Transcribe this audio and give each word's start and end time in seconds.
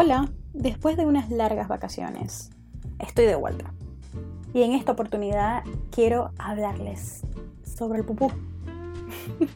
Hola, 0.00 0.30
después 0.52 0.96
de 0.96 1.06
unas 1.06 1.28
largas 1.28 1.66
vacaciones, 1.66 2.50
estoy 3.00 3.24
de 3.24 3.34
vuelta. 3.34 3.74
Y 4.54 4.62
en 4.62 4.72
esta 4.72 4.92
oportunidad 4.92 5.64
quiero 5.90 6.30
hablarles 6.38 7.22
sobre 7.64 7.98
el 7.98 8.04
pupú. 8.04 8.30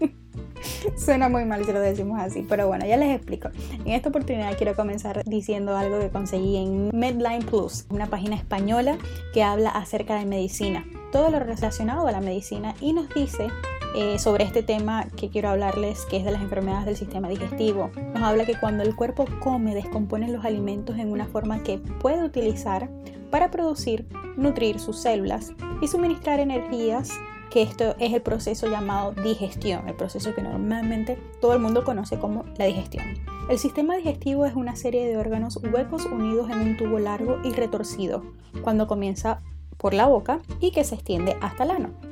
Suena 0.96 1.28
muy 1.28 1.44
mal 1.44 1.64
si 1.64 1.72
lo 1.72 1.78
decimos 1.78 2.18
así, 2.20 2.44
pero 2.48 2.66
bueno, 2.66 2.84
ya 2.84 2.96
les 2.96 3.14
explico. 3.14 3.50
En 3.84 3.92
esta 3.92 4.08
oportunidad 4.08 4.56
quiero 4.56 4.74
comenzar 4.74 5.22
diciendo 5.26 5.76
algo 5.76 6.00
que 6.00 6.10
conseguí 6.10 6.56
en 6.56 6.90
Medline 6.92 7.46
Plus, 7.46 7.86
una 7.90 8.08
página 8.08 8.34
española 8.34 8.98
que 9.32 9.44
habla 9.44 9.70
acerca 9.70 10.16
de 10.16 10.26
medicina, 10.26 10.84
todo 11.12 11.30
lo 11.30 11.38
relacionado 11.38 12.08
a 12.08 12.10
la 12.10 12.20
medicina 12.20 12.74
y 12.80 12.94
nos 12.94 13.08
dice 13.14 13.46
eh, 13.94 14.18
sobre 14.18 14.44
este 14.44 14.62
tema 14.62 15.06
que 15.16 15.28
quiero 15.28 15.50
hablarles, 15.50 16.06
que 16.06 16.16
es 16.16 16.24
de 16.24 16.32
las 16.32 16.40
enfermedades 16.40 16.86
del 16.86 16.96
sistema 16.96 17.28
digestivo. 17.28 17.90
Nos 18.14 18.22
habla 18.22 18.46
que 18.46 18.58
cuando 18.58 18.82
el 18.82 18.96
cuerpo 18.96 19.26
come, 19.40 19.74
descompone 19.74 20.30
los 20.32 20.44
alimentos 20.44 20.96
en 20.98 21.12
una 21.12 21.26
forma 21.26 21.62
que 21.62 21.78
puede 21.78 22.24
utilizar 22.24 22.88
para 23.30 23.50
producir, 23.50 24.06
nutrir 24.36 24.78
sus 24.78 24.98
células 24.98 25.52
y 25.80 25.88
suministrar 25.88 26.40
energías 26.40 27.10
que 27.50 27.60
esto 27.60 27.94
es 27.98 28.14
el 28.14 28.22
proceso 28.22 28.66
llamado 28.66 29.12
digestión, 29.12 29.86
el 29.86 29.94
proceso 29.94 30.34
que 30.34 30.40
normalmente 30.40 31.18
todo 31.42 31.52
el 31.52 31.58
mundo 31.58 31.84
conoce 31.84 32.18
como 32.18 32.46
la 32.56 32.64
digestión. 32.64 33.04
El 33.50 33.58
sistema 33.58 33.96
digestivo 33.96 34.46
es 34.46 34.54
una 34.54 34.74
serie 34.74 35.06
de 35.06 35.18
órganos 35.18 35.58
huecos 35.62 36.06
unidos 36.06 36.48
en 36.50 36.60
un 36.60 36.76
tubo 36.78 36.98
largo 36.98 37.40
y 37.44 37.52
retorcido, 37.52 38.22
cuando 38.62 38.86
comienza 38.86 39.42
por 39.76 39.92
la 39.92 40.06
boca 40.06 40.40
y 40.60 40.70
que 40.70 40.84
se 40.84 40.94
extiende 40.94 41.36
hasta 41.42 41.64
el 41.64 41.72
ano 41.72 42.11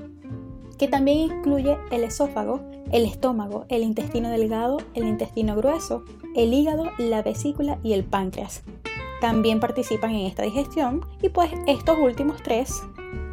que 0.80 0.88
también 0.88 1.18
incluye 1.18 1.76
el 1.90 2.04
esófago, 2.04 2.62
el 2.90 3.04
estómago, 3.04 3.66
el 3.68 3.82
intestino 3.82 4.30
delgado, 4.30 4.78
el 4.94 5.06
intestino 5.06 5.54
grueso, 5.54 6.04
el 6.34 6.54
hígado, 6.54 6.86
la 6.96 7.20
vesícula 7.20 7.78
y 7.82 7.92
el 7.92 8.02
páncreas. 8.02 8.62
También 9.20 9.60
participan 9.60 10.12
en 10.14 10.24
esta 10.24 10.42
digestión 10.42 11.04
y 11.20 11.28
pues 11.28 11.50
estos 11.66 11.98
últimos 11.98 12.42
tres 12.42 12.82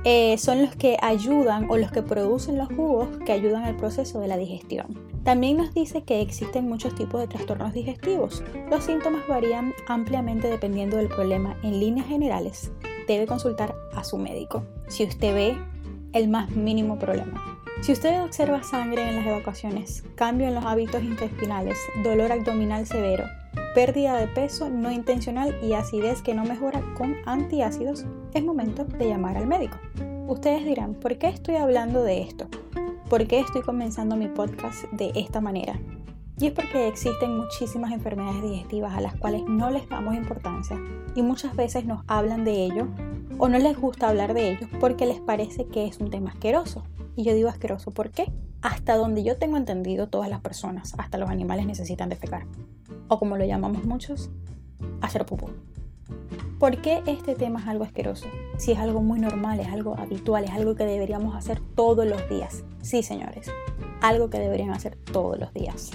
eh, 0.04 0.38
son 0.38 0.62
los 0.62 0.76
que 0.76 0.98
ayudan 1.02 1.72
o 1.72 1.78
los 1.78 1.90
que 1.90 2.04
producen 2.04 2.58
los 2.58 2.68
jugos 2.68 3.08
que 3.26 3.32
ayudan 3.32 3.64
al 3.64 3.78
proceso 3.78 4.20
de 4.20 4.28
la 4.28 4.36
digestión. 4.36 4.88
También 5.24 5.56
nos 5.56 5.74
dice 5.74 6.04
que 6.04 6.20
existen 6.20 6.68
muchos 6.68 6.96
tipos 6.96 7.22
de 7.22 7.28
trastornos 7.28 7.72
digestivos. 7.72 8.44
Los 8.70 8.84
síntomas 8.84 9.26
varían 9.26 9.74
ampliamente 9.88 10.50
dependiendo 10.50 10.98
del 10.98 11.08
problema. 11.08 11.56
En 11.64 11.80
líneas 11.80 12.08
generales, 12.08 12.74
debe 13.08 13.26
consultar 13.26 13.74
a 13.96 14.04
su 14.04 14.18
médico. 14.18 14.66
Si 14.90 15.06
usted 15.06 15.34
ve 15.34 15.58
el 16.14 16.28
más 16.28 16.52
mínimo 16.52 16.98
problema. 16.98 17.58
Si 17.82 17.92
usted 17.92 18.24
observa 18.24 18.64
sangre 18.64 19.08
en 19.08 19.18
las 19.18 19.26
evacuaciones, 19.28 20.04
cambio 20.16 20.48
en 20.48 20.56
los 20.56 20.66
hábitos 20.66 21.04
intestinales, 21.04 21.78
dolor 22.04 22.32
abdominal 22.32 22.88
severo, 22.88 23.26
pérdida 23.76 24.18
de 24.18 24.28
peso 24.28 24.70
no 24.70 24.92
intencional 24.92 25.56
y 25.62 25.74
acidez 25.74 26.24
que 26.24 26.34
no 26.34 26.44
mejora 26.44 26.82
con 26.96 27.16
antiácidos, 27.26 28.06
es 28.34 28.44
momento 28.44 28.84
de 28.86 29.08
llamar 29.08 29.38
al 29.38 29.46
médico. 29.46 29.78
Ustedes 30.28 30.66
dirán, 30.66 30.96
¿por 30.96 31.18
qué 31.18 31.28
estoy 31.28 31.56
hablando 31.56 32.04
de 32.04 32.24
esto? 32.24 32.48
¿Por 33.10 33.28
qué 33.28 33.40
estoy 33.40 33.62
comenzando 33.62 34.16
mi 34.16 34.28
podcast 34.28 34.86
de 34.92 35.12
esta 35.16 35.40
manera? 35.40 35.80
Y 36.40 36.48
es 36.48 36.52
porque 36.52 36.88
existen 36.88 37.38
muchísimas 37.38 37.92
enfermedades 37.92 38.44
digestivas 38.44 38.94
a 38.94 39.02
las 39.02 39.16
cuales 39.16 39.44
no 39.48 39.72
les 39.72 39.88
damos 39.88 40.16
importancia 40.16 40.78
y 41.16 41.22
muchas 41.22 41.56
veces 41.56 41.86
nos 41.86 42.04
hablan 42.08 42.44
de 42.44 42.66
ello 42.66 42.88
o 43.38 43.50
no 43.50 43.60
les 43.60 43.80
gusta 43.80 44.10
hablar 44.10 44.34
de 44.34 44.52
ellos 44.52 44.70
porque 44.80 45.06
les 45.06 45.20
parece 45.20 45.66
que 45.66 45.88
es 45.88 46.00
un 46.00 46.10
tema 46.10 46.32
asqueroso. 46.32 46.84
Y 47.16 47.24
yo 47.24 47.34
digo 47.34 47.50
asqueroso, 47.50 47.92
¿por 47.92 48.12
qué? 48.12 48.32
Hasta 48.62 48.96
donde 48.96 49.24
yo 49.24 49.38
tengo 49.38 49.58
entendido, 49.58 50.08
todas 50.08 50.30
las 50.30 50.42
personas, 50.42 50.94
hasta 50.98 51.18
los 51.18 51.30
animales 51.30 51.66
necesitan 51.66 52.10
defecar. 52.10 52.46
O 53.08 53.20
como 53.20 53.38
lo 53.38 53.46
llamamos 53.46 53.86
muchos, 53.86 54.30
hacer 55.02 55.26
pupú. 55.26 55.50
¿Por 56.60 56.82
qué 56.82 57.04
este 57.06 57.36
tema 57.36 57.60
es 57.60 57.68
algo 57.68 57.84
asqueroso? 57.84 58.26
Si 58.58 58.72
es 58.72 58.80
algo 58.80 59.02
muy 59.02 59.20
normal, 59.20 59.60
es 59.60 59.68
algo 59.68 59.96
habitual, 59.98 60.44
es 60.44 60.52
algo 60.52 60.76
que 60.76 60.86
deberíamos 60.86 61.36
hacer 61.36 61.60
todos 61.76 62.08
los 62.08 62.28
días. 62.30 62.64
Sí, 62.82 63.04
señores, 63.04 63.52
algo 64.02 64.30
que 64.30 64.40
deberían 64.40 64.72
hacer 64.72 64.96
todos 65.12 65.40
los 65.40 65.54
días. 65.54 65.92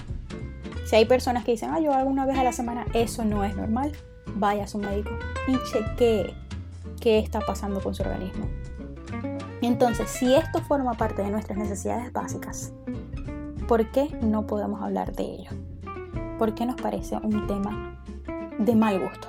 Si 0.85 0.95
hay 0.95 1.05
personas 1.05 1.43
que 1.43 1.51
dicen, 1.51 1.69
ah, 1.71 1.79
yo 1.79 1.93
hago 1.93 2.09
una 2.09 2.25
vez 2.25 2.37
a 2.37 2.43
la 2.43 2.53
semana, 2.53 2.85
eso 2.93 3.25
no 3.25 3.43
es 3.43 3.55
normal, 3.55 3.91
vaya 4.35 4.63
a 4.63 4.67
su 4.67 4.77
médico 4.77 5.11
y 5.47 5.57
chequee 5.71 6.33
qué 7.03 7.19
está 7.19 7.41
pasando 7.41 7.81
con 7.81 7.93
su 7.93 8.01
organismo. 8.01 8.47
Entonces, 9.61 10.09
si 10.09 10.33
esto 10.33 10.61
forma 10.61 10.93
parte 10.93 11.21
de 11.21 11.31
nuestras 11.31 11.57
necesidades 11.57 12.13
básicas, 12.13 12.71
¿por 13.67 13.91
qué 13.91 14.07
no 14.21 14.47
podemos 14.47 14.81
hablar 14.81 15.13
de 15.13 15.23
ello? 15.23 15.49
¿Por 16.39 16.55
qué 16.55 16.65
nos 16.65 16.79
parece 16.81 17.17
un 17.17 17.45
tema 17.45 18.01
de 18.57 18.73
mal 18.73 19.01
gusto? 19.01 19.27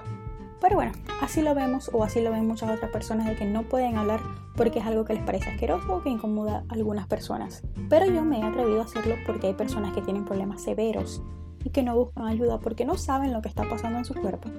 Pero 0.60 0.76
bueno, 0.76 0.92
así 1.20 1.42
lo 1.42 1.52
vemos 1.56 1.90
o 1.92 2.04
así 2.04 2.20
lo 2.20 2.30
ven 2.30 2.46
muchas 2.46 2.70
otras 2.70 2.92
personas 2.92 3.26
de 3.26 3.34
que 3.34 3.44
no 3.44 3.64
pueden 3.64 3.96
hablar 3.96 4.20
porque 4.54 4.78
es 4.78 4.86
algo 4.86 5.04
que 5.04 5.14
les 5.14 5.24
parece 5.24 5.50
asqueroso 5.50 5.96
o 5.96 6.00
que 6.00 6.10
incomoda 6.10 6.64
a 6.68 6.74
algunas 6.74 7.08
personas. 7.08 7.64
Pero 7.88 8.06
yo 8.06 8.24
me 8.24 8.38
he 8.38 8.44
atrevido 8.44 8.82
a 8.82 8.84
hacerlo 8.84 9.16
porque 9.26 9.48
hay 9.48 9.54
personas 9.54 9.92
que 9.94 10.00
tienen 10.00 10.24
problemas 10.24 10.62
severos 10.62 11.24
y 11.64 11.70
que 11.70 11.82
no 11.82 11.96
buscan 11.96 12.26
ayuda 12.26 12.60
porque 12.60 12.84
no 12.84 12.96
saben 12.96 13.32
lo 13.32 13.42
que 13.42 13.48
está 13.48 13.68
pasando 13.68 13.98
en 13.98 14.04
su 14.04 14.14
cuerpo. 14.14 14.50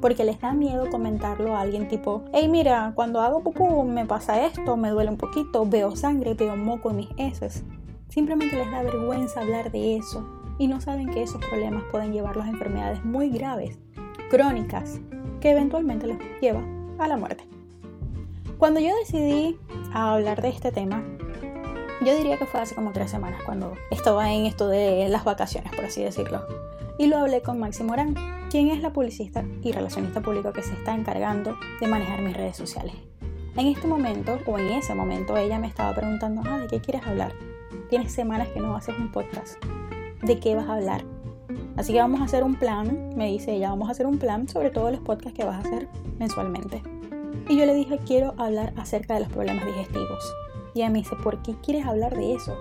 Porque 0.00 0.24
les 0.24 0.40
da 0.40 0.52
miedo 0.52 0.90
comentarlo 0.90 1.54
a 1.54 1.60
alguien 1.60 1.88
tipo, 1.88 2.24
hey 2.32 2.48
mira, 2.48 2.92
cuando 2.94 3.20
hago 3.20 3.42
pupú 3.42 3.84
me 3.84 4.06
pasa 4.06 4.44
esto, 4.44 4.76
me 4.76 4.90
duele 4.90 5.10
un 5.10 5.18
poquito, 5.18 5.66
veo 5.66 5.94
sangre, 5.94 6.34
veo 6.34 6.56
moco 6.56 6.90
en 6.90 6.96
mis 6.96 7.08
heces. 7.18 7.64
Simplemente 8.08 8.56
les 8.56 8.70
da 8.70 8.82
vergüenza 8.82 9.40
hablar 9.40 9.70
de 9.70 9.96
eso 9.96 10.26
y 10.58 10.68
no 10.68 10.80
saben 10.80 11.10
que 11.10 11.22
esos 11.22 11.44
problemas 11.44 11.84
pueden 11.90 12.12
llevarlos 12.12 12.46
a 12.46 12.50
enfermedades 12.50 13.04
muy 13.04 13.30
graves, 13.30 13.78
crónicas, 14.30 15.00
que 15.40 15.50
eventualmente 15.50 16.06
los 16.06 16.16
lleva 16.40 16.62
a 16.98 17.08
la 17.08 17.16
muerte. 17.16 17.44
Cuando 18.58 18.80
yo 18.80 18.94
decidí 18.96 19.58
hablar 19.92 20.40
de 20.40 20.48
este 20.48 20.72
tema, 20.72 21.04
yo 22.04 22.16
diría 22.16 22.36
que 22.36 22.46
fue 22.46 22.60
hace 22.60 22.74
como 22.74 22.92
tres 22.92 23.10
semanas 23.10 23.42
cuando 23.44 23.74
estaba 23.90 24.32
en 24.32 24.46
esto 24.46 24.68
de 24.68 25.08
las 25.08 25.24
vacaciones, 25.24 25.74
por 25.74 25.84
así 25.84 26.02
decirlo. 26.02 26.42
Y 26.98 27.06
lo 27.06 27.18
hablé 27.18 27.42
con 27.42 27.58
Maxi 27.58 27.82
Morán, 27.82 28.14
quien 28.50 28.68
es 28.68 28.80
la 28.80 28.92
publicista 28.92 29.44
y 29.62 29.72
relacionista 29.72 30.20
público 30.20 30.52
que 30.52 30.62
se 30.62 30.74
está 30.74 30.94
encargando 30.94 31.56
de 31.80 31.86
manejar 31.88 32.22
mis 32.22 32.36
redes 32.36 32.56
sociales. 32.56 32.94
En 33.56 33.66
este 33.66 33.86
momento, 33.86 34.38
o 34.46 34.58
en 34.58 34.68
ese 34.70 34.94
momento, 34.94 35.36
ella 35.36 35.58
me 35.58 35.66
estaba 35.66 35.94
preguntando, 35.94 36.42
ah, 36.44 36.58
¿de 36.58 36.66
qué 36.66 36.80
quieres 36.80 37.06
hablar? 37.06 37.32
Tienes 37.88 38.12
semanas 38.12 38.48
que 38.48 38.60
no 38.60 38.76
haces 38.76 38.96
un 38.98 39.10
podcast. 39.10 39.56
¿De 40.22 40.38
qué 40.38 40.54
vas 40.54 40.68
a 40.68 40.74
hablar? 40.74 41.04
Así 41.76 41.92
que 41.92 42.00
vamos 42.00 42.20
a 42.20 42.24
hacer 42.24 42.44
un 42.44 42.56
plan, 42.56 43.10
me 43.16 43.26
dice 43.26 43.54
ella, 43.54 43.70
vamos 43.70 43.88
a 43.88 43.92
hacer 43.92 44.06
un 44.06 44.18
plan 44.18 44.48
sobre 44.48 44.70
todos 44.70 44.92
los 44.92 45.00
podcasts 45.00 45.36
que 45.36 45.44
vas 45.44 45.56
a 45.56 45.68
hacer 45.68 45.88
mensualmente. 46.18 46.82
Y 47.48 47.56
yo 47.56 47.66
le 47.66 47.74
dije, 47.74 47.98
quiero 48.06 48.34
hablar 48.38 48.72
acerca 48.76 49.14
de 49.14 49.20
los 49.20 49.28
problemas 49.28 49.66
digestivos. 49.66 50.32
Y 50.74 50.80
ella 50.80 50.90
me 50.90 50.98
dice, 50.98 51.16
¿por 51.16 51.40
qué 51.42 51.54
quieres 51.62 51.86
hablar 51.86 52.16
de 52.16 52.34
eso? 52.34 52.56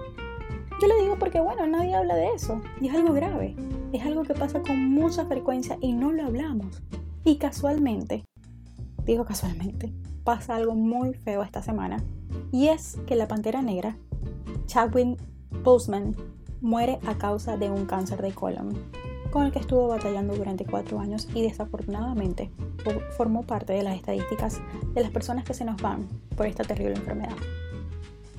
Yo 0.79 0.87
le 0.87 1.01
digo 1.01 1.17
porque, 1.17 1.39
bueno, 1.39 1.65
nadie 1.65 1.95
habla 1.95 2.15
de 2.15 2.29
eso. 2.33 2.61
Y 2.79 2.87
es 2.87 2.95
algo 2.95 3.13
grave. 3.13 3.55
Es 3.91 4.05
algo 4.05 4.23
que 4.23 4.33
pasa 4.33 4.61
con 4.61 4.89
mucha 4.89 5.25
frecuencia 5.25 5.77
y 5.81 5.93
no 5.93 6.11
lo 6.11 6.23
hablamos. 6.23 6.81
Y 7.23 7.37
casualmente, 7.37 8.25
digo 9.05 9.25
casualmente, 9.25 9.93
pasa 10.23 10.55
algo 10.55 10.75
muy 10.75 11.13
feo 11.13 11.41
esta 11.41 11.61
semana. 11.61 12.03
Y 12.51 12.67
es 12.67 12.97
que 13.07 13.15
la 13.15 13.27
pantera 13.27 13.61
negra, 13.61 13.97
Chadwick 14.65 15.19
Boseman, 15.63 16.15
muere 16.61 16.99
a 17.05 17.17
causa 17.17 17.57
de 17.57 17.69
un 17.69 17.85
cáncer 17.85 18.21
de 18.21 18.31
colon, 18.31 18.73
con 19.31 19.43
el 19.43 19.51
que 19.51 19.59
estuvo 19.59 19.87
batallando 19.87 20.35
durante 20.35 20.65
cuatro 20.65 20.99
años 20.99 21.27
y 21.33 21.41
desafortunadamente 21.41 22.51
formó 23.17 23.43
parte 23.43 23.73
de 23.73 23.83
las 23.83 23.95
estadísticas 23.95 24.61
de 24.93 25.01
las 25.01 25.11
personas 25.11 25.43
que 25.43 25.53
se 25.53 25.65
nos 25.65 25.81
van 25.81 26.07
por 26.35 26.45
esta 26.45 26.63
terrible 26.63 26.95
enfermedad. 26.95 27.35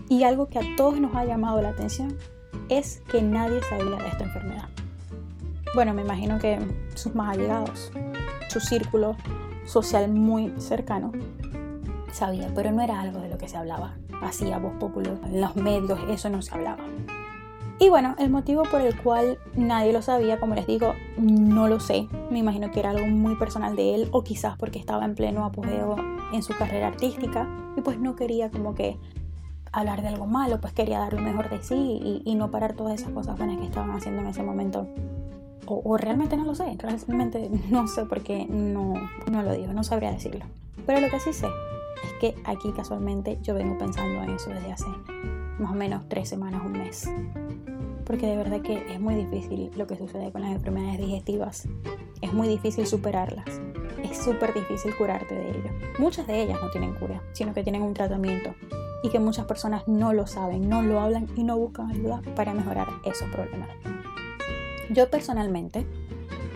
Y 0.09 0.25
algo 0.25 0.49
que 0.49 0.59
a 0.59 0.77
todos 0.77 1.01
nos 1.01 1.15
ha 1.15 1.25
llamado 1.25 1.61
la 1.63 1.71
atención 1.71 2.17
es 2.69 3.03
que 3.11 3.23
nadie 3.23 3.61
sabía 3.63 3.97
de 3.97 4.09
esta 4.09 4.25
enfermedad. 4.25 4.69
Bueno, 5.75 5.93
me 5.95 6.03
imagino 6.03 6.39
que 6.39 6.59
sus 6.95 7.15
más 7.15 7.37
allegados, 7.37 7.91
su 8.49 8.61
círculo 8.61 9.17
social 9.65 10.11
muy 10.11 10.53
cercano, 10.59 11.13
sabía, 12.13 12.51
pero 12.55 12.71
no 12.71 12.81
era 12.83 13.01
algo 13.01 13.21
de 13.21 13.29
lo 13.29 13.39
que 13.39 13.49
se 13.49 13.57
hablaba. 13.57 13.97
Así 14.23 14.51
a 14.53 14.59
voz 14.59 14.75
popular, 14.75 15.19
en 15.25 15.41
los 15.41 15.57
medios, 15.57 15.99
eso 16.09 16.31
no 16.31 16.43
se 16.43 16.55
hablaba. 16.55 16.85
Y 17.81 17.89
bueno, 17.89 18.15
el 18.19 18.31
motivo 18.31 18.63
por 18.63 18.81
el 18.83 18.97
cual 18.97 19.39
nadie 19.57 19.93
lo 19.93 20.01
sabía, 20.01 20.39
como 20.39 20.55
les 20.55 20.67
digo, 20.67 20.95
no 21.19 21.67
lo 21.67 21.81
sé. 21.81 22.07
Me 22.31 22.39
imagino 22.39 22.71
que 22.71 22.79
era 22.79 22.91
algo 22.91 23.07
muy 23.07 23.35
personal 23.35 23.75
de 23.75 23.97
él 23.97 24.09
o 24.13 24.23
quizás 24.23 24.57
porque 24.57 24.79
estaba 24.79 25.05
en 25.05 25.17
pleno 25.17 25.45
apogeo 25.45 25.97
en 26.33 26.43
su 26.45 26.57
carrera 26.57 26.87
artística 26.89 27.49
y 27.77 27.81
pues 27.81 27.99
no 27.99 28.15
quería 28.15 28.51
como 28.51 28.77
que 28.77 28.97
hablar 29.75 30.03
de 30.03 30.09
algo 30.09 30.27
malo, 30.27 30.61
pues 30.61 30.73
quería 30.73 31.01
dar 31.01 31.13
lo 31.13 31.21
mejor 31.21 31.51
de 31.51 31.63
sí 31.63 32.23
y, 32.25 32.35
no 32.35 32.51
parar 32.51 32.75
todas 32.75 33.01
esas 33.01 33.13
cosas 33.13 33.37
buenas 33.37 33.59
que 33.59 33.65
estaban 33.65 33.91
haciendo 33.91 34.23
en 34.23 34.29
ese 34.29 34.43
momento. 34.43 34.87
O, 35.67 35.97
realmente 35.97 36.37
no 36.37 36.45
lo 36.45 36.55
sé, 36.55 36.77
realmente 36.79 37.51
no 37.71 37.87
sé 37.87 38.05
por 38.05 38.23
qué 38.23 38.47
no, 38.47 38.95
no 39.31 39.43
lo 39.43 39.53
digo, 39.53 39.73
no 39.73 39.83
sabría 39.83 40.13
decirlo. 40.13 40.45
Pero 40.87 41.01
lo 41.01 41.09
que 41.09 41.21
sí 41.21 41.33
sé 41.33 41.47
es 42.05 42.13
que 42.21 42.35
aquí 42.45 42.71
casualmente 42.73 43.39
yo 43.43 43.55
vengo 43.55 43.79
pensando 43.79 44.23
en 44.23 44.31
eso 44.31 44.51
desde 44.51 44.73
hace 44.73 44.87
más 45.59 45.71
o 45.71 45.75
menos 45.75 46.03
tres 46.09 46.29
semanas, 46.29 46.63
un 46.65 46.73
mes. 46.73 47.11
porque 48.05 48.27
de 48.27 48.37
verdad 48.37 48.61
que 48.61 48.93
es 48.93 49.01
muy 49.01 49.15
difícil 49.15 49.71
lo 49.77 49.87
que 49.87 49.97
sucede 49.97 50.31
con 50.31 50.43
las 50.43 50.53
enfermedades 50.53 50.99
digestivas. 50.99 51.67
Es 52.21 52.33
muy 52.33 52.49
difícil 52.49 52.87
superarlas. 52.87 53.47
Es 54.03 54.19
súper 54.19 54.53
difícil 54.53 54.95
curarte 54.97 55.35
de 55.35 55.51
ello. 55.51 55.71
Muchas 55.99 56.27
de 56.27 56.43
ellas 56.43 56.59
no 56.63 56.71
tienen 56.71 56.95
cura, 56.95 57.23
sino 57.33 57.55
que 57.55 57.63
tienen 57.63 57.83
un 57.83 57.95
tratamiento 57.95 58.55
y 59.05 59.11
que 59.11 59.21
muchas 59.21 59.45
personas 59.45 59.87
no 59.87 60.15
lo 60.15 60.27
saben, 60.27 60.67
no 60.67 60.81
lo 60.81 60.99
hablan 60.99 61.29
y 61.37 61.45
no 61.45 61.59
buscan 61.59 61.91
ayuda 61.91 62.23
para 62.35 62.55
mejorar 62.55 62.89
esos 63.05 63.29
problemas. 63.29 63.69
Yo 64.89 65.11
personalmente, 65.11 65.87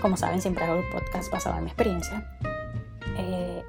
como 0.01 0.17
saben, 0.17 0.41
siempre 0.41 0.65
hago 0.65 0.81
el 0.81 0.89
podcast 0.89 1.31
basado 1.31 1.59
en 1.59 1.65
mi 1.65 1.71
experiencia. 1.71 2.27
Eh, 3.19 3.63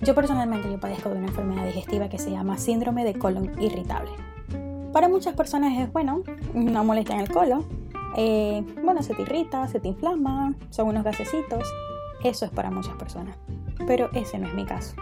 yo 0.00 0.14
personalmente 0.14 0.70
yo 0.70 0.78
padezco 0.78 1.08
de 1.08 1.16
una 1.16 1.26
enfermedad 1.26 1.66
digestiva 1.66 2.08
que 2.08 2.20
se 2.20 2.30
llama 2.30 2.56
síndrome 2.56 3.04
de 3.04 3.18
colon 3.18 3.60
irritable. 3.60 4.12
Para 4.92 5.08
muchas 5.08 5.34
personas 5.34 5.76
es, 5.76 5.92
bueno, 5.92 6.22
una 6.54 6.84
molestia 6.84 7.16
en 7.16 7.22
el 7.22 7.30
colon. 7.30 7.66
Eh, 8.16 8.64
bueno, 8.84 9.02
se 9.02 9.14
te 9.14 9.22
irrita, 9.22 9.66
se 9.66 9.80
te 9.80 9.88
inflama, 9.88 10.54
son 10.70 10.86
unos 10.86 11.02
gasecitos. 11.02 11.64
Eso 12.22 12.44
es 12.44 12.52
para 12.52 12.70
muchas 12.70 12.94
personas. 12.94 13.36
Pero 13.88 14.08
ese 14.12 14.38
no 14.38 14.46
es 14.46 14.54
mi 14.54 14.64
caso. 14.64 14.94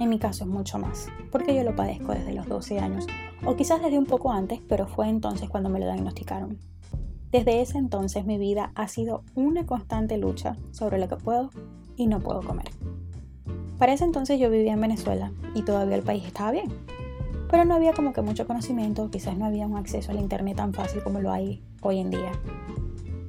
En 0.00 0.08
mi 0.08 0.18
caso 0.18 0.44
es 0.44 0.50
mucho 0.50 0.78
más, 0.78 1.08
porque 1.30 1.54
yo 1.54 1.62
lo 1.62 1.76
padezco 1.76 2.12
desde 2.12 2.32
los 2.32 2.48
12 2.48 2.80
años, 2.80 3.06
o 3.44 3.54
quizás 3.54 3.82
desde 3.82 3.98
un 3.98 4.06
poco 4.06 4.32
antes, 4.32 4.58
pero 4.66 4.86
fue 4.86 5.10
entonces 5.10 5.50
cuando 5.50 5.68
me 5.68 5.78
lo 5.78 5.84
diagnosticaron. 5.84 6.58
Desde 7.30 7.60
ese 7.60 7.76
entonces 7.76 8.24
mi 8.24 8.38
vida 8.38 8.72
ha 8.74 8.88
sido 8.88 9.24
una 9.34 9.66
constante 9.66 10.16
lucha 10.16 10.56
sobre 10.70 10.98
lo 10.98 11.06
que 11.06 11.16
puedo 11.16 11.50
y 11.96 12.06
no 12.06 12.20
puedo 12.20 12.40
comer. 12.40 12.70
Para 13.78 13.92
ese 13.92 14.04
entonces 14.04 14.40
yo 14.40 14.48
vivía 14.48 14.72
en 14.72 14.80
Venezuela 14.80 15.32
y 15.54 15.62
todavía 15.64 15.96
el 15.96 16.02
país 16.02 16.24
estaba 16.24 16.52
bien, 16.52 16.72
pero 17.50 17.66
no 17.66 17.74
había 17.74 17.92
como 17.92 18.14
que 18.14 18.22
mucho 18.22 18.46
conocimiento, 18.46 19.10
quizás 19.10 19.36
no 19.36 19.44
había 19.44 19.66
un 19.66 19.76
acceso 19.76 20.12
al 20.12 20.18
internet 20.18 20.56
tan 20.56 20.72
fácil 20.72 21.02
como 21.02 21.20
lo 21.20 21.30
hay 21.30 21.62
hoy 21.82 21.98
en 21.98 22.08
día. 22.08 22.32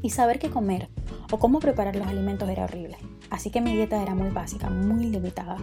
Y 0.01 0.11
saber 0.11 0.39
qué 0.39 0.49
comer 0.49 0.87
o 1.31 1.37
cómo 1.37 1.59
preparar 1.59 1.97
los 1.97 2.07
alimentos 2.07 2.47
era 2.47 2.63
horrible. 2.63 2.95
Así 3.31 3.49
que 3.49 3.61
mi 3.61 3.73
dieta 3.73 4.01
era 4.01 4.13
muy 4.13 4.29
básica, 4.29 4.69
muy 4.69 5.05
limitada. 5.05 5.57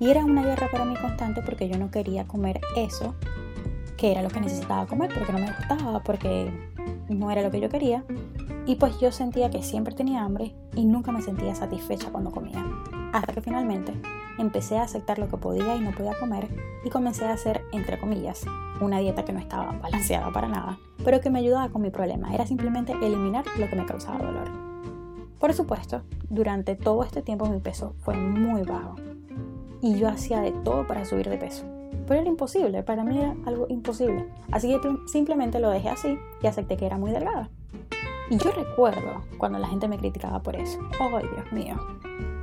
Y 0.00 0.10
era 0.10 0.24
una 0.24 0.42
guerra 0.42 0.68
para 0.70 0.84
mí 0.84 0.94
constante 1.00 1.40
porque 1.40 1.68
yo 1.68 1.78
no 1.78 1.90
quería 1.90 2.26
comer 2.26 2.60
eso, 2.76 3.14
que 3.96 4.10
era 4.10 4.22
lo 4.22 4.28
que 4.28 4.40
necesitaba 4.40 4.86
comer, 4.86 5.10
porque 5.14 5.32
no 5.32 5.38
me 5.38 5.46
gustaba, 5.46 6.02
porque 6.02 6.52
no 7.08 7.30
era 7.30 7.42
lo 7.42 7.52
que 7.52 7.60
yo 7.60 7.68
quería. 7.68 8.04
Y 8.66 8.74
pues 8.74 8.98
yo 9.00 9.12
sentía 9.12 9.50
que 9.50 9.62
siempre 9.62 9.94
tenía 9.94 10.24
hambre 10.24 10.54
y 10.74 10.84
nunca 10.84 11.12
me 11.12 11.22
sentía 11.22 11.54
satisfecha 11.54 12.10
cuando 12.10 12.32
comía. 12.32 12.64
Hasta 13.12 13.32
que 13.32 13.40
finalmente 13.40 13.92
empecé 14.38 14.78
a 14.78 14.82
aceptar 14.82 15.18
lo 15.20 15.28
que 15.28 15.36
podía 15.36 15.76
y 15.76 15.80
no 15.80 15.92
podía 15.92 16.18
comer 16.18 16.48
y 16.84 16.90
comencé 16.90 17.24
a 17.24 17.34
hacer, 17.34 17.62
entre 17.72 18.00
comillas, 18.00 18.44
una 18.80 18.98
dieta 18.98 19.24
que 19.24 19.32
no 19.32 19.38
estaba 19.38 19.70
balanceada 19.78 20.32
para 20.32 20.48
nada, 20.48 20.78
pero 21.04 21.20
que 21.20 21.30
me 21.30 21.38
ayudaba 21.38 21.68
con 21.68 21.82
mi 21.82 21.90
problema. 21.90 22.34
Era 22.34 22.46
simplemente 22.46 22.92
eliminar 23.00 23.44
lo 23.58 23.68
que 23.68 23.76
me 23.76 23.86
causaba 23.86 24.18
dolor. 24.18 24.61
Por 25.42 25.54
supuesto, 25.54 26.02
durante 26.30 26.76
todo 26.76 27.02
este 27.02 27.20
tiempo 27.20 27.46
mi 27.46 27.58
peso 27.58 27.96
fue 27.98 28.14
muy 28.14 28.62
bajo 28.62 28.94
y 29.80 29.98
yo 29.98 30.06
hacía 30.06 30.40
de 30.40 30.52
todo 30.52 30.86
para 30.86 31.04
subir 31.04 31.28
de 31.28 31.36
peso. 31.36 31.64
Pero 32.06 32.20
era 32.20 32.30
imposible, 32.30 32.84
para 32.84 33.02
mí 33.02 33.18
era 33.18 33.34
algo 33.44 33.66
imposible. 33.68 34.24
Así 34.52 34.68
que 34.68 34.96
simplemente 35.08 35.58
lo 35.58 35.70
dejé 35.70 35.88
así 35.88 36.16
y 36.40 36.46
acepté 36.46 36.76
que 36.76 36.86
era 36.86 36.96
muy 36.96 37.10
delgada. 37.10 37.50
Y 38.30 38.36
yo 38.36 38.52
recuerdo 38.52 39.24
cuando 39.36 39.58
la 39.58 39.66
gente 39.66 39.88
me 39.88 39.98
criticaba 39.98 40.44
por 40.44 40.54
eso. 40.54 40.78
¡Ay, 41.00 41.24
Dios 41.34 41.50
mío! 41.52 41.74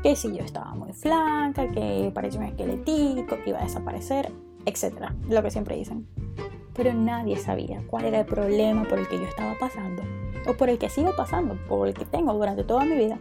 Que 0.03 0.17
si 0.17 0.35
yo 0.35 0.43
estaba 0.43 0.75
muy 0.75 0.91
flaca, 0.91 1.71
que 1.71 2.11
parecía 2.13 2.41
un 2.41 2.47
esqueletito, 2.47 3.37
que 3.41 3.51
iba 3.51 3.59
a 3.59 3.63
desaparecer, 3.63 4.29
etc. 4.65 5.13
Lo 5.29 5.41
que 5.41 5.51
siempre 5.51 5.77
dicen. 5.77 6.05
Pero 6.73 6.93
nadie 6.93 7.37
sabía 7.37 7.81
cuál 7.87 8.03
era 8.03 8.19
el 8.19 8.25
problema 8.25 8.83
por 8.83 8.99
el 8.99 9.07
que 9.07 9.19
yo 9.19 9.23
estaba 9.23 9.53
pasando, 9.57 10.03
o 10.47 10.53
por 10.53 10.69
el 10.69 10.77
que 10.77 10.89
sigo 10.89 11.15
pasando, 11.15 11.57
por 11.68 11.88
el 11.88 11.94
que 11.94 12.06
tengo 12.06 12.33
durante 12.33 12.63
toda 12.63 12.86
mi 12.86 12.95
vida. 12.95 13.19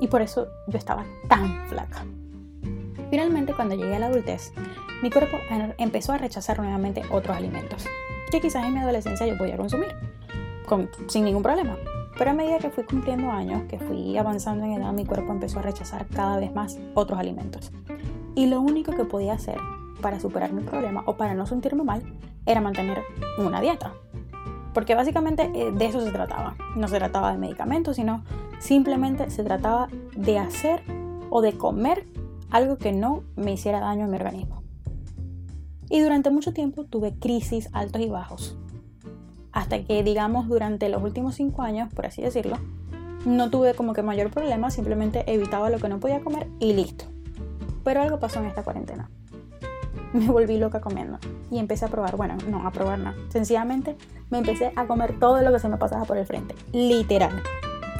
Y 0.00 0.08
por 0.08 0.22
eso 0.22 0.48
yo 0.66 0.78
estaba 0.78 1.04
tan 1.28 1.68
flaca. 1.68 2.04
Finalmente, 3.10 3.54
cuando 3.54 3.74
llegué 3.74 3.96
a 3.96 3.98
la 3.98 4.06
adultez, 4.06 4.52
mi 5.02 5.10
cuerpo 5.10 5.38
empezó 5.78 6.12
a 6.12 6.18
rechazar 6.18 6.58
nuevamente 6.58 7.02
otros 7.10 7.36
alimentos, 7.36 7.86
que 8.30 8.40
quizás 8.40 8.66
en 8.66 8.74
mi 8.74 8.80
adolescencia 8.80 9.26
yo 9.26 9.38
podía 9.38 9.56
consumir, 9.56 9.94
sin 11.08 11.24
ningún 11.24 11.42
problema. 11.42 11.76
Pero 12.18 12.32
a 12.32 12.34
medida 12.34 12.58
que 12.58 12.70
fui 12.70 12.84
cumpliendo 12.84 13.30
años, 13.30 13.62
que 13.68 13.78
fui 13.78 14.16
avanzando 14.18 14.64
en 14.64 14.72
edad, 14.72 14.92
mi 14.92 15.06
cuerpo 15.06 15.32
empezó 15.32 15.60
a 15.60 15.62
rechazar 15.62 16.06
cada 16.06 16.36
vez 16.38 16.52
más 16.52 16.76
otros 16.94 17.18
alimentos. 17.18 17.70
Y 18.34 18.46
lo 18.46 18.60
único 18.60 18.92
que 18.92 19.04
podía 19.04 19.34
hacer 19.34 19.58
para 20.00 20.20
superar 20.20 20.52
mi 20.52 20.62
problema 20.62 21.02
o 21.06 21.16
para 21.16 21.34
no 21.34 21.46
sentirme 21.46 21.84
mal 21.84 22.02
era 22.44 22.60
mantener 22.60 23.02
una 23.38 23.60
dieta. 23.60 23.92
Porque 24.74 24.94
básicamente 24.94 25.50
eh, 25.54 25.72
de 25.72 25.86
eso 25.86 26.00
se 26.00 26.10
trataba. 26.10 26.56
No 26.76 26.88
se 26.88 26.96
trataba 26.98 27.32
de 27.32 27.38
medicamentos, 27.38 27.96
sino 27.96 28.24
simplemente 28.58 29.30
se 29.30 29.44
trataba 29.44 29.88
de 30.16 30.38
hacer 30.38 30.82
o 31.30 31.40
de 31.40 31.52
comer 31.52 32.06
algo 32.50 32.78
que 32.78 32.92
no 32.92 33.22
me 33.36 33.52
hiciera 33.52 33.80
daño 33.80 34.04
a 34.04 34.08
mi 34.08 34.16
organismo. 34.16 34.62
Y 35.90 36.00
durante 36.00 36.30
mucho 36.30 36.52
tiempo 36.52 36.84
tuve 36.84 37.14
crisis 37.18 37.68
altos 37.72 38.02
y 38.02 38.08
bajos. 38.08 38.56
Hasta 39.52 39.82
que, 39.84 40.02
digamos, 40.02 40.48
durante 40.48 40.88
los 40.88 41.02
últimos 41.02 41.34
cinco 41.34 41.62
años, 41.62 41.92
por 41.92 42.06
así 42.06 42.22
decirlo, 42.22 42.58
no 43.24 43.50
tuve 43.50 43.74
como 43.74 43.94
que 43.94 44.02
mayor 44.02 44.30
problema, 44.30 44.70
simplemente 44.70 45.24
evitaba 45.32 45.70
lo 45.70 45.78
que 45.78 45.88
no 45.88 45.98
podía 45.98 46.20
comer 46.20 46.46
y 46.60 46.74
listo. 46.74 47.06
Pero 47.84 48.02
algo 48.02 48.20
pasó 48.20 48.40
en 48.40 48.46
esta 48.46 48.62
cuarentena. 48.62 49.10
Me 50.18 50.26
volví 50.26 50.58
loca 50.58 50.80
comiendo 50.80 51.18
y 51.48 51.60
empecé 51.60 51.84
a 51.84 51.88
probar, 51.88 52.16
bueno, 52.16 52.36
no 52.48 52.66
a 52.66 52.72
probar 52.72 52.98
nada. 52.98 53.16
Sencillamente 53.28 53.96
me 54.30 54.38
empecé 54.38 54.72
a 54.74 54.86
comer 54.88 55.16
todo 55.20 55.40
lo 55.42 55.52
que 55.52 55.60
se 55.60 55.68
me 55.68 55.76
pasaba 55.76 56.06
por 56.06 56.16
el 56.16 56.26
frente, 56.26 56.56
literal. 56.72 57.40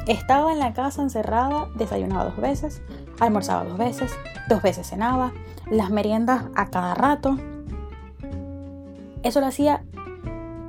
Estaba 0.05 0.51
en 0.51 0.59
la 0.59 0.73
casa 0.73 1.01
encerrada, 1.01 1.69
desayunaba 1.75 2.25
dos 2.25 2.35
veces, 2.35 2.81
almorzaba 3.21 3.63
dos 3.63 3.77
veces, 3.77 4.11
dos 4.49 4.61
veces 4.61 4.89
cenaba, 4.89 5.31
las 5.71 5.91
meriendas 5.91 6.43
a 6.55 6.69
cada 6.69 6.93
rato. 6.93 7.37
Eso 9.23 9.39
lo 9.39 9.45
hacía, 9.45 9.85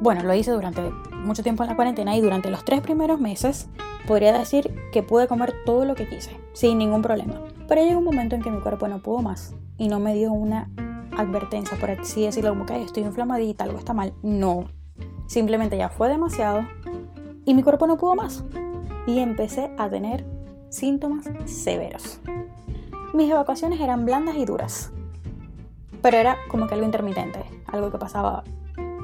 bueno, 0.00 0.22
lo 0.22 0.32
hice 0.34 0.52
durante 0.52 0.82
mucho 1.14 1.42
tiempo 1.42 1.64
en 1.64 1.70
la 1.70 1.76
cuarentena 1.76 2.16
y 2.16 2.20
durante 2.20 2.48
los 2.48 2.64
tres 2.64 2.80
primeros 2.80 3.18
meses 3.18 3.68
podría 4.06 4.32
decir 4.38 4.72
que 4.92 5.02
pude 5.02 5.26
comer 5.26 5.52
todo 5.66 5.84
lo 5.84 5.96
que 5.96 6.08
quise, 6.08 6.38
sin 6.52 6.78
ningún 6.78 7.02
problema. 7.02 7.40
Pero 7.66 7.82
llegó 7.82 7.98
un 7.98 8.04
momento 8.04 8.36
en 8.36 8.42
que 8.42 8.52
mi 8.52 8.60
cuerpo 8.60 8.86
no 8.86 9.00
pudo 9.00 9.20
más 9.22 9.52
y 9.78 9.88
no 9.88 9.98
me 9.98 10.14
dio 10.14 10.30
una 10.30 10.68
advertencia, 11.16 11.78
por 11.78 11.90
así 11.90 12.24
decirlo, 12.24 12.50
como 12.50 12.66
que 12.66 12.82
estoy 12.82 13.02
inflamadita, 13.02 13.64
algo 13.64 13.78
está 13.78 13.92
mal. 13.92 14.12
No, 14.22 14.64
simplemente 15.26 15.76
ya 15.76 15.88
fue 15.88 16.08
demasiado 16.08 16.66
y 17.44 17.54
mi 17.54 17.62
cuerpo 17.62 17.86
no 17.86 17.96
pudo 17.96 18.14
más. 18.14 18.44
Y 19.06 19.18
empecé 19.18 19.70
a 19.78 19.88
tener 19.88 20.24
síntomas 20.68 21.28
severos. 21.46 22.20
Mis 23.12 23.30
evacuaciones 23.30 23.80
eran 23.80 24.04
blandas 24.04 24.36
y 24.36 24.44
duras, 24.44 24.92
pero 26.00 26.16
era 26.16 26.36
como 26.48 26.66
que 26.66 26.74
algo 26.74 26.86
intermitente, 26.86 27.44
algo 27.66 27.90
que 27.90 27.98
pasaba. 27.98 28.44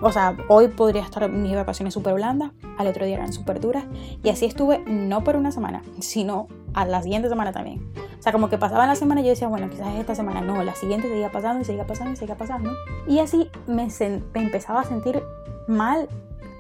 O 0.01 0.13
sea, 0.13 0.37
hoy 0.49 0.69
podría 0.69 1.03
estar 1.03 1.29
mis 1.31 1.53
evacuaciones 1.53 1.95
súper 1.95 2.15
blandas, 2.15 2.53
al 2.79 2.87
otro 2.87 3.07
día 3.07 3.17
eran 3.17 3.33
súper 3.33 3.61
duras, 3.61 3.85
y 4.23 4.29
así 4.29 4.45
estuve 4.45 4.85
no 4.87 5.25
por 5.25 5.37
una 5.37 5.51
semana, 5.51 5.83
sino 6.01 6.49
a 6.77 6.85
la 6.85 7.03
siguiente 7.03 7.29
semana 7.29 7.53
también. 7.53 7.83
O 8.19 8.23
sea, 8.23 8.33
como 8.33 8.49
que 8.49 8.59
pasaba 8.59 8.87
la 8.87 8.95
semana 8.95 9.23
y 9.23 9.25
yo 9.25 9.31
decía, 9.31 9.49
bueno, 9.49 9.69
quizás 9.71 9.95
esta 9.97 10.15
semana 10.15 10.43
no, 10.43 10.63
la 10.63 10.75
siguiente 10.75 11.09
seguía 11.09 11.33
pasando 11.33 11.63
y 11.63 11.65
seguía 11.65 11.87
pasando 11.87 12.13
y 12.13 12.17
seguía 12.17 12.37
pasando. 12.37 12.71
Y 13.09 13.19
así 13.19 13.51
me, 13.67 13.89
empezaba 14.35 14.83
a 14.83 14.85
sentir 14.85 15.23
mal 15.67 16.09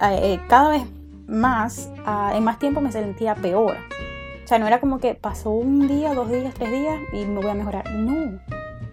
eh, 0.01 0.19
eh, 0.23 0.41
cada 0.49 0.71
vez 0.71 0.83
más, 1.27 1.91
ah, 2.07 2.33
en 2.35 2.45
más 2.45 2.59
tiempo 2.59 2.81
me 2.81 2.91
sentía 2.91 3.35
peor. 3.35 3.77
O 4.43 4.49
sea, 4.49 4.59
no 4.59 4.67
era 4.67 4.81
como 4.81 4.99
que 4.99 5.15
pasó 5.15 5.51
un 5.51 5.87
día, 5.87 6.15
dos 6.15 6.31
días, 6.31 6.55
tres 6.55 6.71
días 6.71 6.99
y 7.13 7.27
me 7.27 7.41
voy 7.41 7.51
a 7.51 7.55
mejorar. 7.55 7.91
No. 7.93 8.41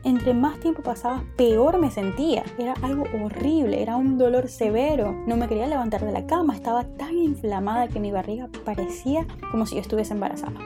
Entre 0.04 0.34
más 0.34 0.60
tiempo 0.60 0.82
pasaba, 0.82 1.24
peor 1.38 1.78
me 1.78 1.90
sentía. 1.90 2.44
Era 2.58 2.74
algo 2.82 3.06
horrible, 3.24 3.82
era 3.82 3.96
un 3.96 4.18
dolor 4.18 4.50
severo. 4.50 5.16
No 5.26 5.38
me 5.38 5.48
quería 5.48 5.68
levantar 5.68 6.04
de 6.04 6.12
la 6.12 6.26
cama, 6.26 6.54
estaba 6.54 6.84
tan 6.84 7.18
inflamada 7.18 7.88
que 7.88 8.02
mi 8.02 8.12
barriga 8.12 8.50
parecía 8.66 9.26
como 9.52 9.66
si 9.66 9.76
yo 9.76 9.82
estuviese 9.82 10.14
embarazada. 10.14 10.60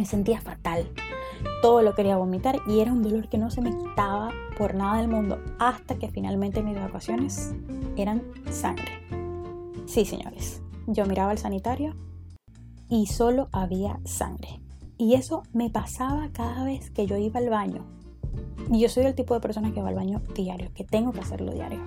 Me 0.00 0.06
sentía 0.06 0.40
fatal. 0.40 0.90
Todo 1.60 1.82
lo 1.82 1.94
quería 1.94 2.16
vomitar 2.16 2.56
y 2.66 2.80
era 2.80 2.90
un 2.90 3.02
dolor 3.02 3.28
que 3.28 3.36
no 3.36 3.50
se 3.50 3.60
me 3.60 3.68
quitaba 3.68 4.30
por 4.56 4.74
nada 4.74 4.96
del 4.96 5.08
mundo 5.08 5.38
hasta 5.58 5.96
que 5.96 6.08
finalmente 6.08 6.62
mis 6.62 6.74
evacuaciones 6.74 7.54
eran 7.98 8.22
sangre. 8.50 8.90
Sí, 9.84 10.06
señores. 10.06 10.62
Yo 10.86 11.04
miraba 11.04 11.32
al 11.32 11.36
sanitario 11.36 11.94
y 12.88 13.08
solo 13.08 13.50
había 13.52 14.00
sangre. 14.06 14.62
Y 14.96 15.16
eso 15.16 15.42
me 15.52 15.68
pasaba 15.68 16.30
cada 16.32 16.64
vez 16.64 16.88
que 16.90 17.06
yo 17.06 17.18
iba 17.18 17.38
al 17.38 17.50
baño. 17.50 17.84
Y 18.72 18.80
yo 18.80 18.88
soy 18.88 19.04
el 19.04 19.14
tipo 19.14 19.34
de 19.34 19.40
persona 19.40 19.74
que 19.74 19.82
va 19.82 19.90
al 19.90 19.96
baño 19.96 20.22
diario, 20.34 20.70
que 20.74 20.84
tengo 20.84 21.12
que 21.12 21.20
hacerlo 21.20 21.52
diario. 21.52 21.84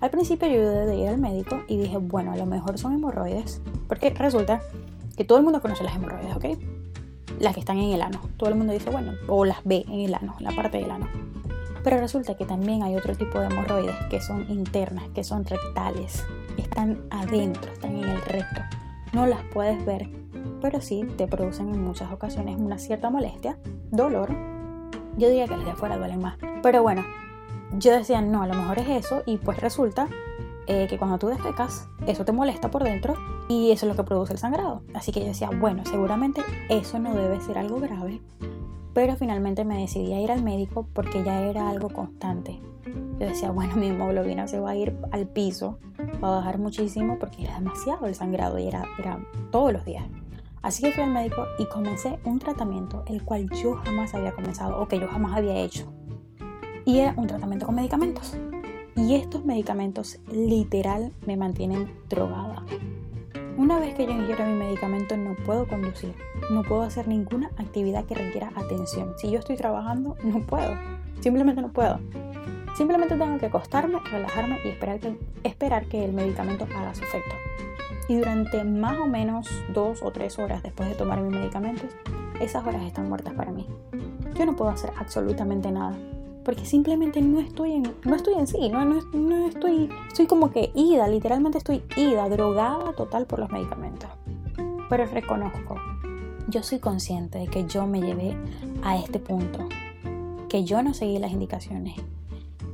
Al 0.00 0.10
principio 0.10 0.48
yo 0.48 0.58
dudé 0.60 0.86
de 0.86 0.96
ir 0.96 1.06
al 1.06 1.18
médico 1.18 1.62
y 1.68 1.76
dije, 1.76 1.98
bueno, 1.98 2.32
a 2.32 2.36
lo 2.36 2.46
mejor 2.46 2.78
son 2.78 2.94
hemorroides, 2.94 3.62
porque 3.86 4.10
resulta 4.10 4.60
que 5.16 5.22
todo 5.22 5.38
el 5.38 5.44
mundo 5.44 5.62
conoce 5.62 5.84
las 5.84 5.94
hemorroides, 5.94 6.34
¿ok? 6.34 6.77
Las 7.38 7.54
que 7.54 7.60
están 7.60 7.78
en 7.78 7.92
el 7.92 8.02
ano. 8.02 8.20
Todo 8.36 8.50
el 8.50 8.56
mundo 8.56 8.72
dice, 8.72 8.90
bueno, 8.90 9.12
o 9.26 9.44
las 9.44 9.58
ve 9.64 9.84
en 9.88 10.00
el 10.00 10.14
ano, 10.14 10.34
la 10.40 10.50
parte 10.52 10.78
del 10.78 10.90
ano. 10.90 11.08
Pero 11.84 11.98
resulta 11.98 12.36
que 12.36 12.44
también 12.44 12.82
hay 12.82 12.96
otro 12.96 13.14
tipo 13.14 13.38
de 13.38 13.46
hemorroides 13.46 13.96
que 14.10 14.20
son 14.20 14.46
internas, 14.50 15.04
que 15.14 15.24
son 15.24 15.44
rectales, 15.44 16.24
están 16.56 17.00
adentro, 17.10 17.72
están 17.72 17.96
en 17.96 18.04
el 18.04 18.20
recto. 18.22 18.60
No 19.12 19.26
las 19.26 19.40
puedes 19.54 19.84
ver, 19.86 20.08
pero 20.60 20.80
sí 20.80 21.04
te 21.16 21.26
producen 21.26 21.72
en 21.72 21.82
muchas 21.82 22.12
ocasiones 22.12 22.56
una 22.58 22.78
cierta 22.78 23.10
molestia, 23.10 23.58
dolor. 23.90 24.30
Yo 25.16 25.28
diría 25.28 25.46
que 25.46 25.56
las 25.56 25.64
de 25.64 25.70
afuera 25.72 25.96
duelen 25.96 26.20
más. 26.20 26.36
Pero 26.62 26.82
bueno, 26.82 27.04
yo 27.78 27.92
decía, 27.92 28.20
no, 28.20 28.42
a 28.42 28.46
lo 28.46 28.54
mejor 28.54 28.78
es 28.80 28.88
eso 28.88 29.22
y 29.24 29.38
pues 29.38 29.58
resulta 29.60 30.08
eh, 30.68 30.86
que 30.88 30.98
cuando 30.98 31.18
tú 31.18 31.28
defecas, 31.28 31.88
eso 32.06 32.26
te 32.26 32.32
molesta 32.32 32.70
por 32.70 32.84
dentro 32.84 33.14
y 33.48 33.70
eso 33.70 33.86
es 33.86 33.90
lo 33.90 33.96
que 33.96 34.06
produce 34.06 34.34
el 34.34 34.38
sangrado. 34.38 34.82
Así 34.92 35.12
que 35.12 35.20
yo 35.20 35.26
decía, 35.26 35.48
bueno, 35.58 35.82
seguramente 35.86 36.42
eso 36.68 36.98
no 36.98 37.14
debe 37.14 37.40
ser 37.40 37.56
algo 37.56 37.80
grave, 37.80 38.20
pero 38.92 39.16
finalmente 39.16 39.64
me 39.64 39.80
decidí 39.80 40.12
a 40.12 40.20
ir 40.20 40.30
al 40.30 40.42
médico 40.42 40.86
porque 40.92 41.24
ya 41.24 41.40
era 41.40 41.70
algo 41.70 41.88
constante. 41.88 42.60
Yo 43.18 43.26
decía, 43.26 43.50
bueno, 43.50 43.76
mi 43.76 43.86
hemoglobina 43.86 44.46
se 44.46 44.60
va 44.60 44.70
a 44.72 44.76
ir 44.76 44.94
al 45.10 45.26
piso, 45.26 45.78
va 46.22 46.28
a 46.28 46.36
bajar 46.36 46.58
muchísimo 46.58 47.18
porque 47.18 47.44
era 47.44 47.54
demasiado 47.54 48.06
el 48.06 48.14
sangrado 48.14 48.58
y 48.58 48.68
era, 48.68 48.84
era 48.98 49.18
todos 49.50 49.72
los 49.72 49.86
días. 49.86 50.04
Así 50.60 50.82
que 50.82 50.92
fui 50.92 51.02
al 51.02 51.12
médico 51.12 51.46
y 51.58 51.64
comencé 51.66 52.18
un 52.24 52.38
tratamiento 52.38 53.04
el 53.06 53.24
cual 53.24 53.48
yo 53.50 53.76
jamás 53.76 54.12
había 54.14 54.32
comenzado 54.32 54.78
o 54.78 54.86
que 54.86 55.00
yo 55.00 55.08
jamás 55.08 55.34
había 55.34 55.56
hecho. 55.56 55.90
Y 56.84 56.98
era 56.98 57.14
un 57.16 57.26
tratamiento 57.26 57.64
con 57.64 57.74
medicamentos. 57.74 58.36
Y 58.98 59.14
estos 59.14 59.44
medicamentos 59.44 60.18
literal 60.28 61.12
me 61.24 61.36
mantienen 61.36 61.88
drogada. 62.08 62.64
Una 63.56 63.78
vez 63.78 63.94
que 63.94 64.04
yo 64.04 64.10
ingiero 64.10 64.44
mi 64.44 64.54
medicamento 64.54 65.16
no 65.16 65.36
puedo 65.46 65.68
conducir, 65.68 66.14
no 66.50 66.64
puedo 66.64 66.82
hacer 66.82 67.06
ninguna 67.06 67.52
actividad 67.58 68.06
que 68.06 68.16
requiera 68.16 68.50
atención. 68.56 69.14
Si 69.16 69.30
yo 69.30 69.38
estoy 69.38 69.56
trabajando, 69.56 70.16
no 70.24 70.40
puedo, 70.40 70.76
simplemente 71.20 71.62
no 71.62 71.72
puedo. 71.72 72.00
Simplemente 72.76 73.16
tengo 73.16 73.38
que 73.38 73.46
acostarme, 73.46 74.00
relajarme 74.10 74.58
y 74.64 74.68
esperar 74.68 74.98
que, 74.98 75.16
esperar 75.44 75.86
que 75.86 76.04
el 76.04 76.12
medicamento 76.12 76.66
haga 76.76 76.92
su 76.92 77.04
efecto. 77.04 77.34
Y 78.08 78.16
durante 78.16 78.64
más 78.64 78.98
o 78.98 79.06
menos 79.06 79.48
dos 79.72 80.02
o 80.02 80.10
tres 80.10 80.40
horas 80.40 80.62
después 80.64 80.88
de 80.88 80.96
tomar 80.96 81.20
mis 81.20 81.38
medicamentos, 81.38 81.90
esas 82.40 82.66
horas 82.66 82.82
están 82.82 83.08
muertas 83.08 83.34
para 83.34 83.52
mí. 83.52 83.66
Yo 84.34 84.44
no 84.44 84.56
puedo 84.56 84.72
hacer 84.72 84.90
absolutamente 84.98 85.70
nada 85.70 85.96
porque 86.48 86.64
simplemente 86.64 87.20
no 87.20 87.40
estoy 87.40 87.72
en, 87.72 87.94
no 88.06 88.16
estoy 88.16 88.32
en 88.32 88.46
sí, 88.46 88.70
no, 88.70 88.82
no, 88.82 89.46
estoy, 89.46 89.90
estoy 90.08 90.26
como 90.26 90.50
que 90.50 90.72
ida, 90.74 91.06
literalmente 91.06 91.58
estoy 91.58 91.82
ida, 91.94 92.26
drogada 92.30 92.94
total 92.94 93.26
por 93.26 93.38
los 93.38 93.50
medicamentos. 93.50 94.08
Pero 94.88 95.04
reconozco, 95.04 95.76
yo 96.48 96.62
soy 96.62 96.78
consciente 96.78 97.38
de 97.38 97.48
que 97.48 97.66
yo 97.66 97.86
me 97.86 98.00
llevé 98.00 98.34
a 98.82 98.96
este 98.96 99.18
punto, 99.18 99.68
que 100.48 100.64
yo 100.64 100.82
no 100.82 100.94
seguí 100.94 101.18
las 101.18 101.32
indicaciones, 101.32 101.96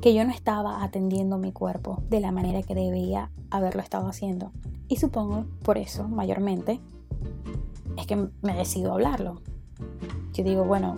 que 0.01 0.15
yo 0.15 0.25
no 0.25 0.31
estaba 0.31 0.85
atendiendo 0.85 1.37
mi 1.37 1.51
cuerpo 1.51 2.01
de 2.09 2.21
la 2.21 2.31
manera 2.31 2.63
que 2.63 2.77
debía 2.77 3.33
haberlo 3.51 3.83
estado 3.83 4.07
haciendo. 4.07 4.53
Y 4.87 4.99
supongo 4.99 5.47
por 5.65 5.79
eso, 5.79 6.07
mayormente, 6.07 6.79
es 7.97 8.07
que 8.07 8.29
me 8.41 8.55
decido 8.55 8.93
hablarlo. 8.93 9.41
Yo 10.33 10.45
digo, 10.45 10.63
bueno, 10.63 10.97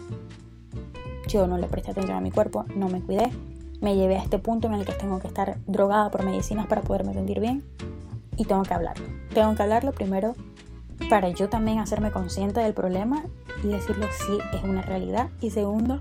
yo 1.27 1.47
no 1.47 1.59
le 1.59 1.67
presté 1.67 1.91
atención 1.91 2.17
a 2.17 2.21
mi 2.21 2.31
cuerpo, 2.31 2.65
no 2.75 2.89
me 2.89 3.01
cuidé, 3.01 3.31
me 3.81 3.97
llevé 3.97 4.17
a 4.17 4.23
este 4.23 4.39
punto 4.39 4.69
en 4.69 4.75
el 4.75 4.85
que 4.85 4.93
tengo 4.93 5.19
que 5.21 5.29
estar 5.29 5.59
drogada 5.67 6.11
por 6.11 6.25
medicinas 6.25 6.67
para 6.67 6.83
poderme 6.83 7.15
sentir 7.15 7.41
bien 7.41 7.65
y 8.37 8.45
tengo 8.45 8.63
que 8.63 8.75
hablarlo. 8.75 9.07
Tengo 9.35 9.55
que 9.55 9.63
hablarlo 9.63 9.93
primero 9.93 10.35
para 11.11 11.29
yo 11.31 11.49
también 11.49 11.79
hacerme 11.79 12.11
consciente 12.11 12.61
del 12.61 12.75
problema 12.75 13.25
y 13.63 13.69
decirlo 13.69 14.07
si 14.11 14.39
es 14.57 14.63
una 14.65 14.83
realidad 14.83 15.29
y 15.41 15.51
segundo 15.51 16.01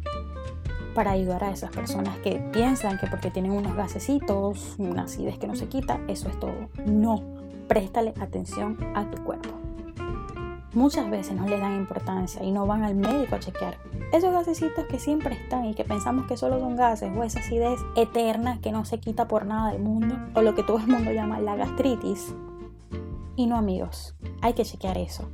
para 0.94 1.12
ayudar 1.12 1.44
a 1.44 1.52
esas 1.52 1.72
personas 1.72 2.18
que 2.20 2.40
piensan 2.54 2.98
que 2.98 3.08
porque 3.08 3.30
tienen 3.30 3.52
unos 3.52 3.76
gasecitos, 3.76 4.76
una 4.78 5.04
acidez 5.04 5.38
que 5.38 5.48
no 5.48 5.56
se 5.56 5.68
quita, 5.68 6.00
eso 6.08 6.30
es 6.30 6.40
todo. 6.40 6.70
No, 6.86 7.22
préstale 7.68 8.14
atención 8.20 8.78
a 8.96 9.10
tu 9.12 9.22
cuerpo 9.24 9.65
muchas 10.76 11.10
veces 11.10 11.36
no 11.36 11.48
le 11.48 11.58
dan 11.58 11.76
importancia 11.76 12.44
y 12.44 12.52
no 12.52 12.68
van 12.68 12.84
al 12.84 12.96
médico 12.96 13.36
a 13.36 13.40
chequear. 13.40 13.78
Esos 14.12 14.32
gasecitos 14.32 14.86
que 14.86 15.00
siempre 15.00 15.36
están 15.36 15.66
y 15.66 15.74
que 15.74 15.84
pensamos 15.84 16.28
que 16.28 16.38
solo 16.38 16.60
son 16.60 16.76
gases 16.76 17.12
o 17.16 17.24
esa 17.24 17.40
acidez 17.40 17.80
eterna 17.96 18.60
que 18.62 18.72
no 18.72 18.86
se 18.86 19.00
quita 19.00 19.28
por 19.28 19.46
nada 19.46 19.72
del 19.72 19.82
mundo 19.82 20.16
o 20.34 20.42
lo 20.42 20.54
que 20.54 20.64
todo 20.64 20.78
el 20.78 20.88
mundo 20.88 21.12
llama 21.12 21.40
la 21.40 21.56
gastritis. 21.56 22.36
Y 23.36 23.48
no 23.48 23.58
amigos, 23.58 24.16
hay 24.42 24.54
que 24.54 24.64
chequear 24.64 24.98
eso. 24.98 25.30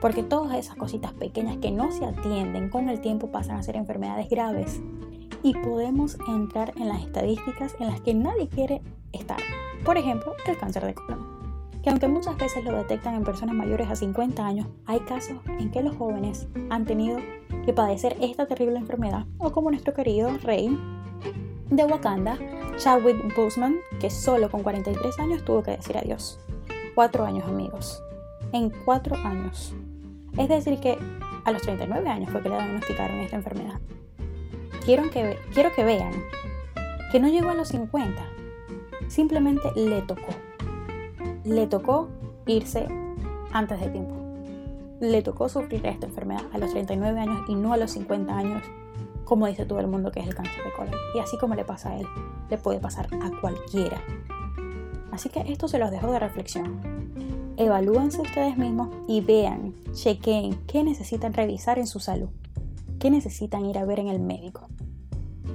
Porque 0.00 0.22
todas 0.22 0.56
esas 0.56 0.76
cositas 0.76 1.12
pequeñas 1.12 1.56
que 1.58 1.72
no 1.72 1.90
se 1.90 2.04
atienden 2.04 2.70
con 2.70 2.88
el 2.88 3.00
tiempo 3.00 3.30
pasan 3.32 3.56
a 3.56 3.62
ser 3.62 3.76
enfermedades 3.76 4.28
graves 4.28 4.80
y 5.42 5.54
podemos 5.54 6.16
entrar 6.28 6.72
en 6.76 6.88
las 6.88 7.02
estadísticas 7.02 7.74
en 7.80 7.88
las 7.88 8.00
que 8.00 8.14
nadie 8.14 8.48
quiere 8.48 8.80
estar. 9.12 9.38
Por 9.84 9.96
ejemplo, 9.96 10.34
el 10.46 10.56
cáncer 10.56 10.84
de 10.84 10.94
colon 10.94 11.27
que 11.88 11.92
aunque 11.92 12.08
muchas 12.08 12.36
veces 12.36 12.62
lo 12.64 12.76
detectan 12.76 13.14
en 13.14 13.24
personas 13.24 13.54
mayores 13.54 13.88
a 13.88 13.96
50 13.96 14.46
años, 14.46 14.66
hay 14.84 15.00
casos 15.00 15.38
en 15.58 15.70
que 15.70 15.82
los 15.82 15.96
jóvenes 15.96 16.46
han 16.68 16.84
tenido 16.84 17.16
que 17.64 17.72
padecer 17.72 18.14
esta 18.20 18.44
terrible 18.44 18.76
enfermedad, 18.76 19.24
o 19.38 19.52
como 19.52 19.70
nuestro 19.70 19.94
querido 19.94 20.36
rey 20.42 20.68
de 21.70 21.84
Wakanda, 21.84 22.36
Chadwick 22.76 23.34
Boseman, 23.34 23.76
que 24.00 24.10
solo 24.10 24.50
con 24.50 24.62
43 24.62 25.18
años 25.18 25.42
tuvo 25.46 25.62
que 25.62 25.70
decir 25.78 25.96
adiós. 25.96 26.38
Cuatro 26.94 27.24
años, 27.24 27.48
amigos. 27.48 28.02
En 28.52 28.68
cuatro 28.68 29.16
años. 29.16 29.72
Es 30.36 30.50
decir, 30.50 30.80
que 30.80 30.98
a 31.46 31.52
los 31.52 31.62
39 31.62 32.06
años 32.06 32.30
fue 32.30 32.42
que 32.42 32.50
le 32.50 32.56
diagnosticaron 32.56 33.20
esta 33.20 33.36
enfermedad. 33.36 33.80
Quiero 34.84 35.08
que, 35.08 35.38
quiero 35.54 35.74
que 35.74 35.84
vean 35.84 36.12
que 37.10 37.18
no 37.18 37.28
llegó 37.28 37.48
a 37.48 37.54
los 37.54 37.68
50, 37.68 38.22
simplemente 39.08 39.72
le 39.74 40.02
tocó 40.02 40.47
le 41.48 41.66
tocó 41.66 42.08
irse 42.46 42.86
antes 43.52 43.80
de 43.80 43.88
tiempo. 43.88 44.14
Le 45.00 45.22
tocó 45.22 45.48
sufrir 45.48 45.84
esta 45.86 46.06
enfermedad 46.06 46.42
a 46.52 46.58
los 46.58 46.70
39 46.70 47.20
años 47.20 47.40
y 47.48 47.54
no 47.54 47.72
a 47.72 47.76
los 47.76 47.92
50 47.92 48.36
años, 48.36 48.62
como 49.24 49.46
dice 49.46 49.64
todo 49.64 49.80
el 49.80 49.86
mundo 49.86 50.10
que 50.12 50.20
es 50.20 50.26
el 50.26 50.34
cáncer 50.34 50.62
de 50.64 50.72
colon. 50.72 50.94
Y 51.14 51.20
así 51.20 51.38
como 51.38 51.54
le 51.54 51.64
pasa 51.64 51.90
a 51.90 51.98
él, 51.98 52.06
le 52.50 52.58
puede 52.58 52.80
pasar 52.80 53.08
a 53.22 53.40
cualquiera. 53.40 54.02
Así 55.10 55.30
que 55.30 55.40
esto 55.50 55.68
se 55.68 55.78
los 55.78 55.90
dejo 55.90 56.12
de 56.12 56.18
reflexión. 56.18 56.80
Evalúense 57.56 58.20
ustedes 58.20 58.56
mismos 58.56 58.90
y 59.08 59.20
vean, 59.20 59.74
chequeen 59.92 60.54
qué 60.66 60.84
necesitan 60.84 61.32
revisar 61.32 61.78
en 61.78 61.86
su 61.86 61.98
salud, 61.98 62.28
qué 63.00 63.10
necesitan 63.10 63.64
ir 63.64 63.78
a 63.78 63.84
ver 63.84 64.00
en 64.00 64.08
el 64.08 64.20
médico. 64.20 64.68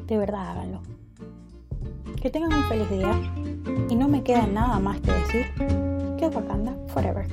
De 0.07 0.17
verdad 0.17 0.49
háganlo. 0.49 0.81
Que 2.21 2.29
tengan 2.29 2.53
un 2.53 2.63
feliz 2.63 2.89
día 2.89 3.11
y 3.89 3.95
no 3.95 4.07
me 4.07 4.23
queda 4.23 4.45
nada 4.47 4.79
más 4.79 4.99
que 5.01 5.11
decir 5.11 5.45
que 6.17 6.27
Wakanda 6.27 6.73
Forever. 6.87 7.25